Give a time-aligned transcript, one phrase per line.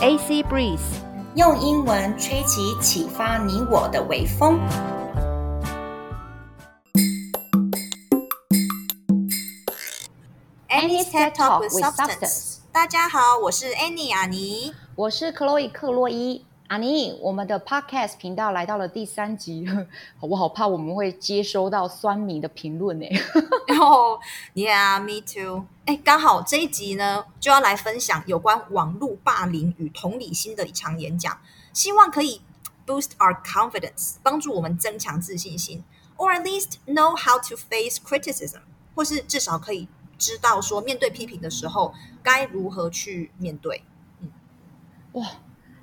[0.00, 0.78] AC Breeze，
[1.34, 4.60] 用英文吹起启发你我的微风。
[10.68, 12.58] Annie's TED Talk with Substance。
[12.70, 16.44] 大家好，我是 Annie 阿妮，我是 Chloe 克洛伊。
[16.68, 19.66] 阿妮，我们的 Podcast 频道来到了第三集，
[20.20, 23.06] 我好怕我们会接收到酸民的评论呢。
[23.80, 25.64] 哦、oh,，Yeah，me too。
[25.86, 31.40] 哎，刚好这一集呢，就要来分享有关网络霸凌与同理心的一场演讲，
[31.72, 32.42] 希望可以
[32.86, 35.82] boost our confidence，帮助我们增强自信心
[36.18, 38.60] ，or at least know how to face criticism，
[38.94, 43.82] 或是至少可以知道说面对批评的时候该如何去面对。
[44.20, 44.30] 嗯，
[45.12, 45.26] 哇。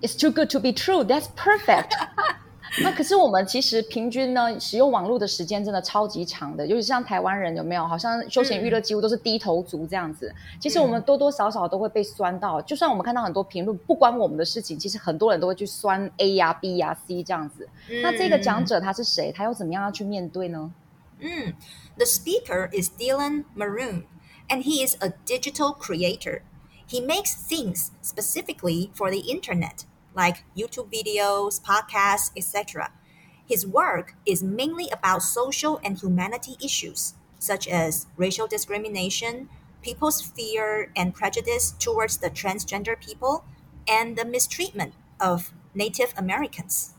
[0.00, 1.04] It's too good to be true.
[1.04, 1.92] That's perfect.
[2.82, 7.86] 那可是我们其实平均呢，使用网络的时间真的超级长的，尤其像台湾人有没有？
[7.86, 10.28] 好像休闲娱乐几乎都是低头族这样子。
[10.28, 17.68] 嗯、其实我们多多少少都会被酸到，就算我们看到很多评论不关我们的事情，其实很多人都会去酸 A 呀、B 呀、C 这样子。
[17.88, 19.30] 嗯、那这个讲者他是谁？
[19.30, 20.72] 他又怎么样要去面对呢？
[21.20, 21.54] 嗯，
[21.96, 24.02] The speaker is Dylan Maroon,
[24.48, 26.42] and he is a digital creator.
[26.88, 29.84] He makes things specifically for the internet.
[30.14, 32.90] like YouTube videos, podcasts, etc.
[33.46, 39.48] His work is mainly about social and humanity issues, such as racial discrimination,
[39.82, 43.44] people's fear and prejudice towards the transgender people,
[43.86, 46.92] and the mistreatment of Native Americans.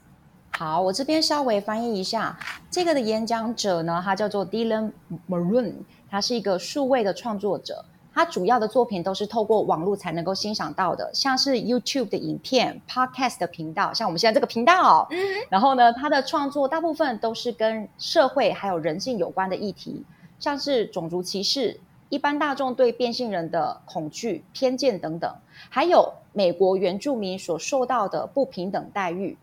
[0.51, 2.38] 好，我这边稍微翻译一下，
[2.69, 4.91] 这个的演讲者呢，他叫做 Dylan
[5.27, 7.85] Maroon，他是一个数位的创作者。
[8.12, 15.06] 他主要的作品都是透过网络才能够欣赏到的，像是 YouTube 的影片、Podcast 的频道，像我们现在这个频道。
[15.11, 20.05] 嗯，然后呢，他的创作大部分都是跟社会还有人性有关的议题，
[20.38, 25.33] 像是种族歧视、一般大众对变性人的恐惧、偏见等等，
[25.69, 29.38] 还有美国原住民所受到的不平等待遇。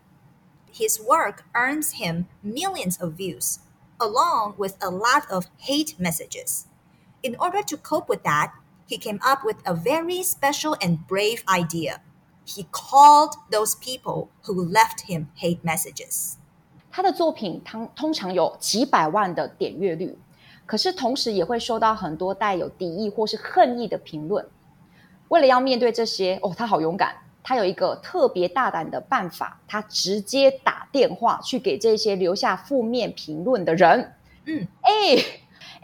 [0.74, 3.56] His work earns him millions of views,
[3.96, 6.64] along with a lot of hate messages.
[7.22, 8.50] In order to cope with that,
[8.88, 12.00] he came up with a very special and brave idea.
[12.46, 16.36] He called those people who left him hate messages.
[16.90, 20.18] 他的作品通通常有几百万的点阅率，
[20.64, 24.48] 可是同时也会收到很多带有敌意或是恨意的评论。
[25.28, 27.14] 为了要面对这些，哦，他好勇敢！
[27.44, 34.14] 他有一个特别大胆的办法，他直接打电话去给这些留下负面评论的人。
[34.46, 35.22] 嗯，哎。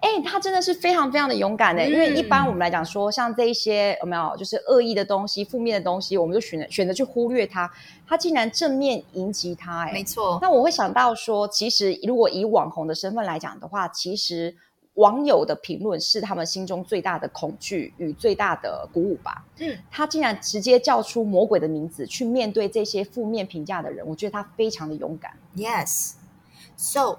[0.04, 7.70] 哎，他真的是非常非常的勇敢的，嗯、因为一般我们来讲说，像这一些有没有就是恶意的东西、负面的东西，我们就选择选择去忽略它。
[8.06, 10.38] 他竟然正面迎击它，哎，没错。
[10.42, 14.54] 那我会想到说，其实如果以网红的身份来讲的话，其实
[14.92, 19.42] 网友的评论是他们心中最大的恐惧与最大的鼓舞吧。
[19.58, 25.32] 嗯，他竟然直接叫出魔鬼的名字去面对这些负面评价的人，我觉得他非常的勇敢。
[25.56, 27.16] Yes，so。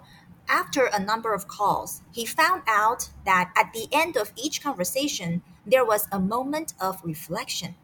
[0.47, 5.41] After a number of calls, he found out that at the end of each conversation,
[5.65, 7.75] there was a moment of reflection.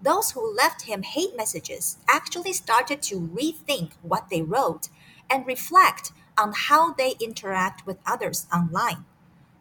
[0.00, 4.88] Those who left him hate messages actually started to rethink what they wrote
[5.28, 9.04] and reflect on how they interact with others online.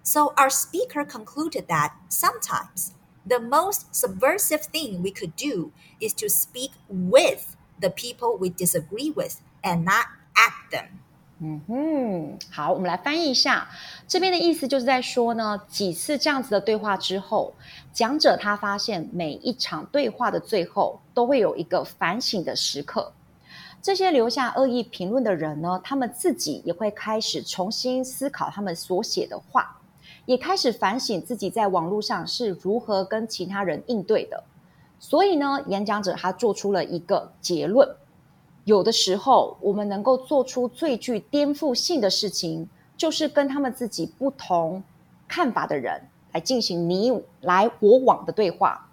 [0.04, 2.94] So, our speaker concluded that sometimes
[3.26, 9.10] the most subversive thing we could do is to speak with the people we disagree
[9.10, 10.06] with and not
[10.38, 11.02] at them.
[11.40, 13.70] 嗯哼，好，我们来翻译一下
[14.08, 17.54] 这边的意思，就是在说呢，几次这样子的对话之后，
[17.94, 23.14] 讲者他发现每一场对话的最后都会有一个反省的时刻。
[23.84, 29.80] 这些留下恶意评论的人呢，他们自己也会开始重新思考他们所写的话，
[30.26, 34.44] 也开始反省自己在网络上是如何跟其他人应对的。
[35.00, 37.88] 所以呢，演讲者他做出了一个结论。
[38.68, 42.68] 有的时候，我们能够做出最具颠覆性的事情，
[42.98, 44.84] 就是跟他们自己不同
[45.26, 48.90] 看法的人来进行你来我往的对话，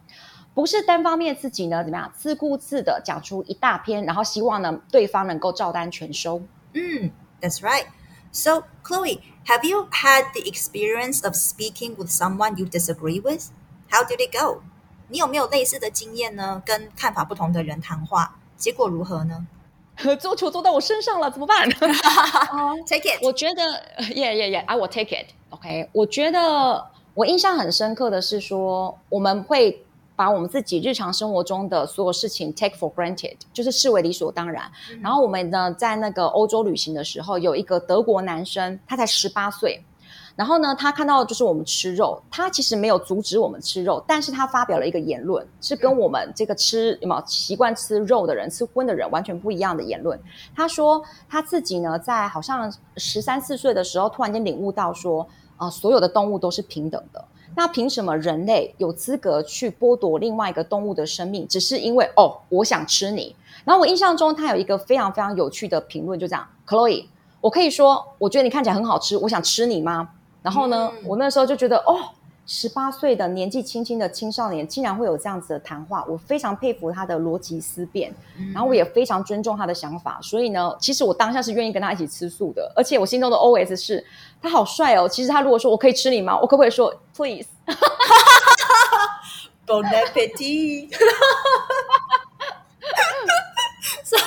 [0.54, 6.40] 不是单方面自己呢怎么样自顾自的讲出一大篇，然后希望呢对方能够照单全收。
[6.74, 7.10] 嗯
[7.40, 7.86] ，That's right.
[8.30, 13.48] So, Chloe, have you had the experience of speaking with someone you disagree with?
[13.90, 14.60] How did it go?
[15.08, 16.62] 你有没有类似的经验呢？
[16.64, 19.48] 跟看法不同的人谈话，结果如何呢？
[20.16, 21.68] 做球做到我身上了，怎么办？
[22.88, 23.22] Take it。
[23.22, 23.62] 我觉得
[23.98, 24.64] ，Yeah, yeah, yeah.
[24.66, 25.26] I will take it.
[25.50, 25.88] OK。
[25.92, 26.84] 我觉得
[27.14, 29.84] 我印象很深刻的是说，我们会
[30.16, 34.70] 把我们自己日常生活中的所有事情 take for granted，就是视为理所当然。
[34.90, 39.82] 嗯、然后我们呢，在那个欧洲旅行的时候，有一个德国男生，他才十八岁。
[40.36, 50.20] 然后呢，他看到的就是我们吃肉，他其实没有阻止我们吃肉，但是他发表了一个言论，是跟我们这个吃有没有习惯吃肉的人、吃荤的人完全不一样的言论。
[50.54, 55.22] 他说他自己呢，在好像十三四岁的时候，突然间领悟到说，
[55.56, 57.24] 啊、呃，所有的动物都是平等的。
[57.56, 61.46] 那凭什么人类有资格去剥夺另外一个动物的生命？
[61.46, 63.36] 只是因为哦，我想吃你。
[63.64, 67.06] 然后我印象中他有一个非常非常有趣的评论，就这样，Chloe，
[67.40, 70.10] 我可以说，我觉得你看起来很好吃，我想吃你吗？
[70.44, 72.10] 然后呢，嗯、我那时候就觉得，哦，
[72.46, 80.18] 十八岁的年纪轻轻的青少年竟然会有这样子的谈话，我非常佩服他的逻辑思辨，嗯、然后我也非常尊重他的想法。
[80.20, 84.04] 所以呢，其实我当下是愿意跟他一起吃素的，而且我心中的 OS 是，
[84.42, 85.08] 他好帅哦。
[85.08, 86.38] 其实他如果说我可以吃你吗？
[86.38, 90.94] 我可不可以说 Please？Bon appetit。
[94.04, 94.18] so,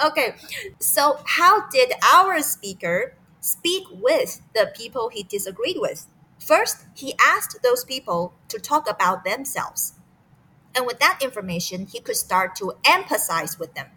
[0.00, 0.34] okay,
[0.80, 3.12] so how did our speaker
[3.44, 6.06] speak with the people he disagreed with.
[6.38, 9.92] First, he asked those people to talk about themselves.
[10.74, 13.88] And with that information, he could start to empathize with them.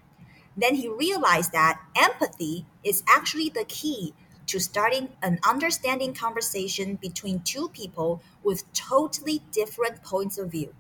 [0.55, 4.13] Then he realized that empathy is actually the key
[4.47, 10.73] to starting an understanding conversation between two people with totally different points of view.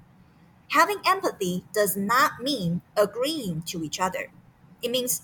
[0.71, 4.31] Having empathy does not mean agreeing to each other.
[4.81, 5.21] It means,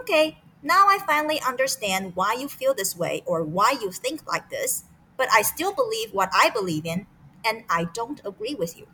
[0.00, 4.49] okay, now I finally understand why you feel this way or why you think like
[4.49, 4.83] this,
[5.17, 7.05] but I still believe what I believe in,
[7.43, 8.87] and I don't agree with you.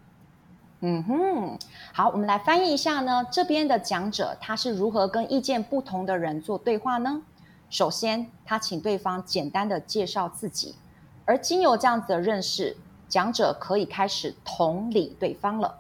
[0.86, 1.60] 嗯哼，
[1.94, 3.26] 好，我们来翻译一下呢。
[3.32, 7.22] 这边的讲者他是如何跟意见不同的人做对话呢？
[7.70, 10.76] 首先，他请对方简单的介绍自己，
[11.26, 12.76] 而经由这样子的认识，
[13.08, 15.80] 讲者可以开始同理对方了。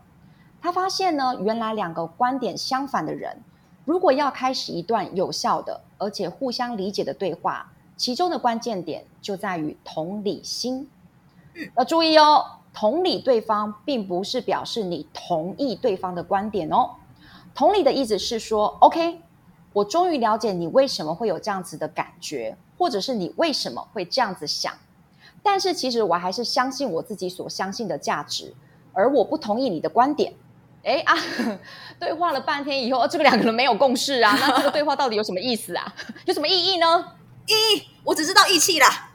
[0.61, 3.43] 他发现呢，原来两个观点相反的人。
[3.88, 10.90] 如果要开始一段有效的而且互相理解的对话，其中的关键点就在于同理心。
[11.74, 12.44] 要注意哦，
[12.74, 16.90] 同理对方并不是表示你同意对方的观点哦。
[17.54, 19.22] 同理的意思是说，OK，
[19.72, 24.70] 我终于了解你为什么会有这样子的感觉，或者是你为什么会这样子想。
[25.42, 28.52] 但是其实我还是相信我自己所相信的价值，
[28.92, 30.34] 而我不同意你的观点。
[30.84, 31.14] 哎啊，
[32.00, 35.92] 对话了半天以后，这个两个人没有共识啊，那这个对话到底有什么意思啊？
[36.24, 37.12] 有什么意义呢？
[37.46, 39.10] 意义，我只知道义气啦。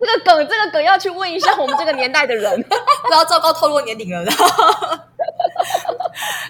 [0.00, 4.32] 这个梗，这个梗要去问一下我们这个年代的人，不要糟糕透露年龄了。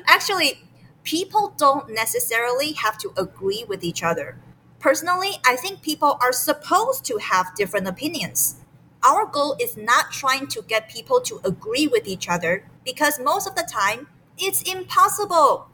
[0.06, 0.58] Actually,
[1.04, 4.36] people don't necessarily have to agree with each other.
[4.80, 8.56] Personally, I think people are supposed to have different opinions.
[9.02, 12.64] Our goal is not trying to get people to agree with each other.
[12.85, 14.07] because most of the time
[14.37, 15.67] it's impossible.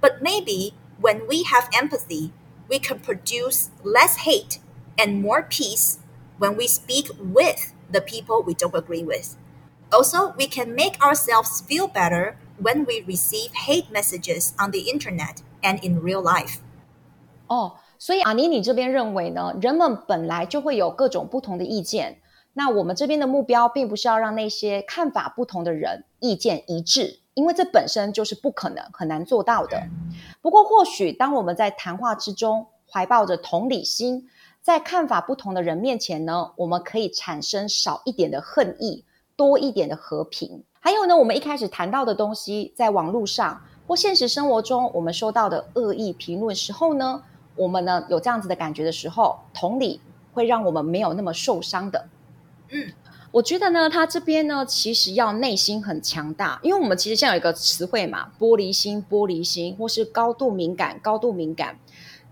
[0.00, 2.32] But maybe when we have empathy,
[2.68, 4.58] we can produce less hate
[4.96, 5.98] and more peace
[6.38, 9.36] when we speak with the people we don't agree with.
[9.92, 15.42] Also, we can make ourselves feel better when we receive hate messages on the internet
[15.62, 16.60] and in real life.
[17.48, 19.52] 哦，所以阿妮，你这边认为呢？
[19.60, 22.20] 人们本来就会有各种不同的意见。
[22.57, 29.83] 那我们这边的目标并不是要让那些看法不同的人意见一致，因为这本身就是不可能、很难做到的。
[30.41, 34.29] 不过，或许当我们在谈话之中怀抱着同理心，
[34.61, 39.03] 在看法不同的人面前呢，我们可以产生少一点的恨意，
[39.35, 40.63] 多一点的和平。
[40.79, 47.21] 还有呢，我们一开始谈到的东西，在网络上或现实生活中，我们收到的恶意评论时候呢，
[47.57, 49.99] 我们呢有这样子的感觉的时候，同理
[50.31, 52.07] 会让我们没有那么受伤的。
[52.75, 52.91] 嗯，
[53.31, 61.79] 我觉得呢，他这边呢，其实要内心很强大，因为我们其实现在有一个词汇嘛，玻璃心、玻璃心，或是高度敏感、高度敏感。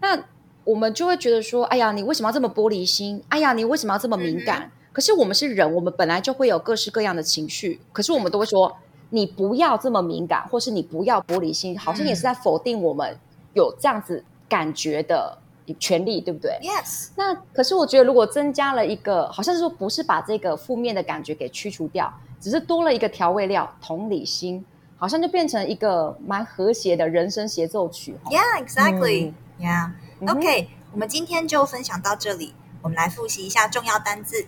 [0.01, 0.21] 那
[0.65, 3.23] 我们就会觉得说，哎呀，你为什么要这么玻璃心？
[3.29, 4.63] 哎呀，你为什么要这么敏感？
[4.63, 8.77] 嗯、可是我们是人，我们本来就会有各式各样的情绪，可是我们都会说，
[9.09, 13.17] 你不要这么敏感，或是你不要玻璃心，好像也是在否定我们
[13.53, 15.37] 有这样子感觉的。
[15.79, 17.11] 权利对不对？Yes。
[17.15, 24.65] 那可是我觉得，如果增加了一个，好像是说不是把这个负面的感觉给去除掉，只是多了一个调味料——同理心，
[24.97, 28.17] 好像就变成一个蛮和谐的人生协奏曲。
[28.25, 29.33] Yeah, exactly.
[29.59, 29.91] Yeah.
[30.27, 32.53] OK，我们今天就分享到这里。
[32.81, 34.47] 我们来复习一下重要单字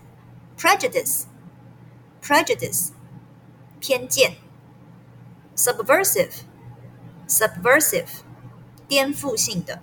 [0.58, 2.90] ：prejudice，prejudice，
[3.80, 4.34] 偏见
[5.56, 8.08] ；subversive，subversive，
[8.88, 9.82] 颠覆性的。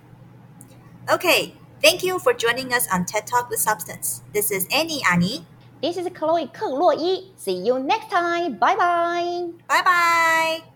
[1.10, 4.22] Okay, thank you for joining us on TED Talk with Substance.
[4.32, 5.46] This is Annie Annie.
[5.80, 7.32] This is Chloe 克洛伊.
[7.36, 8.58] See you next time.
[8.58, 9.52] Bye bye.
[9.68, 10.71] Bye bye.